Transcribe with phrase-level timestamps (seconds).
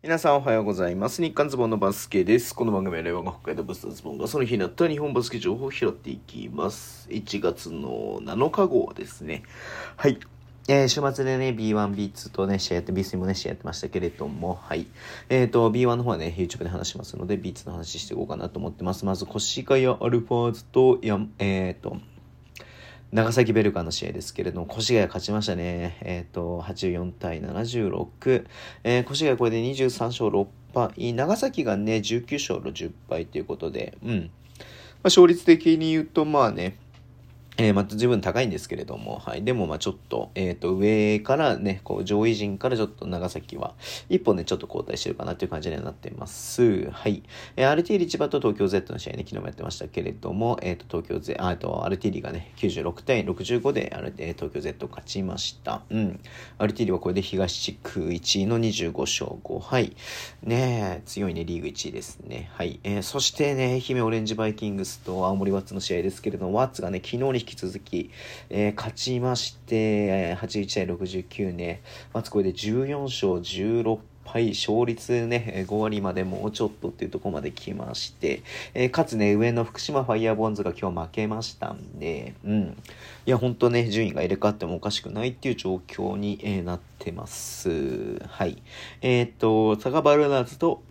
[0.00, 1.20] 皆さんおはようございます。
[1.20, 2.54] 日刊ズボンのバスケです。
[2.54, 7.08] この番組は令和が北海道ブスターズボンがその日になった日本バスケ情報を拾っていきます。
[7.10, 9.42] 1月の7日号ですね。
[9.96, 10.20] はい。
[10.68, 14.86] えー週末でね、B1、B2 とね、試合やって、B3 もね、試合やってましたけれども、はい。
[15.30, 19.04] えっ、と、B1 の方はね、YouTube で話しますので、B2 の話していこうかなと思ってます。
[19.04, 21.96] まず、越谷アルファーズと、やえっ、と、
[23.10, 25.96] 長崎ベルカの試合ですけれども、越谷勝ちましたね。
[26.02, 28.44] えっ、と、84対76。
[28.84, 31.12] えー、越谷これで23勝6敗。
[31.14, 34.18] 長崎がね、19勝の10敗ということで、うん。
[34.18, 34.28] まあ、
[35.04, 36.76] 勝率的に言うと、まあね、
[37.60, 39.42] えー、まあ、十分高いんですけれども、はい。
[39.42, 43.74] でも、まあ、ちょっと、えっ、と、上からね、こう、上位陣からちょっと長崎は、
[44.08, 46.88] 一本ね、ちょっと交代してるかなという感じになってます。
[46.92, 47.24] はい。
[47.56, 55.82] えー、RT リ千葉と東京 Z の試合ね、昨日もやってましたけれども、えっ、と、東京 Z、あ、あと、RTD がね、96対65で、あれで、東京 Z 勝ちました。
[55.90, 56.20] うん。
[56.60, 59.96] RTD はこれで東地区1位の25勝5敗。
[60.44, 62.50] ね、強いね、リーグ1位ですね。
[62.52, 62.78] はい。
[62.84, 68.10] えー、そしてね、愛媛オレンジバイキングスと青森ワッツの試合ですけれども、ワッツがね、昨日にき続き、
[68.50, 70.86] えー勝ちまして、えー81対
[71.24, 71.82] 69ね、
[72.12, 78.42] ワッツこれで14勝16敗、勝率ね、5割までもうちょっとっていうとこまで来まして、
[78.74, 82.76] えーかつね、上の福島ファイヤーボンズが今日負けましたんで、うん。
[83.26, 88.18] いや、本当ね、順位が入れ替わってもおかしくないっていう状況に、えーなってます。
[88.26, 88.62] はい。
[89.00, 90.82] えっ、と、佐賀バルナーズと、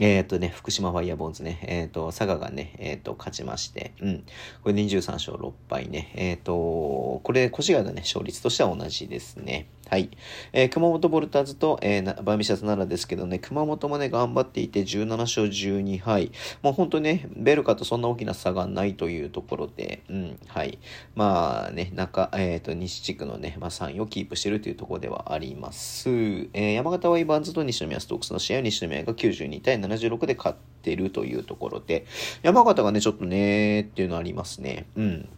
[0.00, 4.24] えっ、とね、福島ファイヤーボンズね、えっ、と、佐賀がね、えっ、と、勝ちまして、うん。
[4.62, 6.12] これ23勝6敗ね。
[6.16, 9.68] えっ、と、これ、越谷のね、勝率としては同じですね。
[9.88, 10.10] はい。
[10.52, 16.32] えー熊本ボルターズと、えー、バーミシャス奈良ですけどね、熊本もね、頑張っていて17勝12敗。
[16.62, 20.78] もう本当ね、ベルカとそんな大きな差がないというところで、うん、はい。
[21.14, 26.08] まあね、中、えっ、と、西地区のね、まあ3位をキープしてるというところではあります。
[26.08, 32.06] えー山形ワイバーンズと西宮ストークスの試合西宮が92対76で勝ってるというところで、
[32.42, 34.86] 山形がね、ちょっとね、っていうのありますね。
[34.96, 35.28] うん。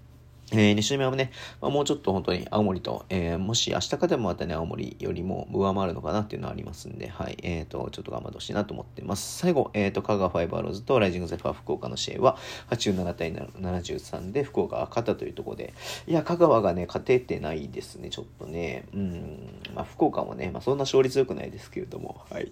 [0.52, 9.38] えー西宮もね、まあ、もうちょっと本当に青森と、えーもし明日かでもまたね、青森よりも上回るのかなっていうのはありますんで、はい、えっ、と、ちょっと頑張ってほしいなと思ってます。
[9.38, 12.36] 最後、えっ、と、香川ファイバーローズとライジングゼファー福岡の試合は、
[12.70, 15.74] 87対73で福岡が勝ったというところで、
[16.06, 18.84] いや、香川がね、勝ててないですね、ちょっとね。
[18.94, 22.50] うん、まあ、福岡もね、まあ、そんな勝率良くないですけれども、はい。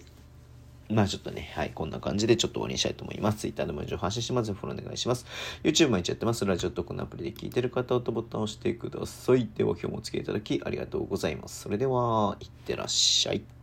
[0.89, 3.39] まあちょっとね、はい、こんな感じでちょっと終わりにしたいと思います。
[3.39, 5.25] Twitter でも情報発信しますフォローお願いします。
[5.63, 6.45] YouTube 毎日やってます。
[6.45, 9.49] ラジオとこのアプリで聞いてる方とボタンを押してください。
[9.55, 11.61] では今日もお付き合いいただきありがとうございます。
[11.61, 13.54] それでは、いってらっしゃい。